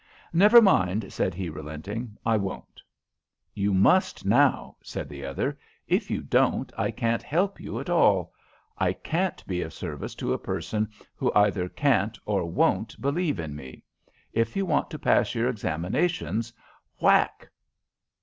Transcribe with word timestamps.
"Never 0.33 0.63
mind," 0.63 1.13
said 1.13 1.35
he, 1.35 1.47
relenting. 1.47 2.17
"I 2.25 2.35
won't." 2.35 2.81
"Yon 3.53 3.79
must, 3.81 4.25
now," 4.25 4.75
said 4.81 5.07
the 5.07 5.23
other. 5.23 5.59
"If 5.87 6.09
you 6.09 6.21
don't, 6.23 6.73
I 6.75 6.89
can't 6.89 7.21
help 7.21 7.59
you 7.59 7.79
at 7.79 7.87
all. 7.87 8.33
I 8.79 8.93
can't 8.93 9.45
be 9.45 9.61
of 9.61 9.73
service 9.73 10.15
to 10.15 10.33
a 10.33 10.39
person 10.39 10.89
who 11.15 11.31
either 11.35 11.69
can't 11.69 12.17
or 12.25 12.45
won't 12.49 12.99
believe 12.99 13.39
in 13.39 13.55
me. 13.55 13.83
If 14.33 14.55
you 14.55 14.65
want 14.65 14.89
to 14.89 14.97
pass 14.97 15.35
your 15.35 15.47
examinations, 15.49 16.51
whack." 16.99 17.47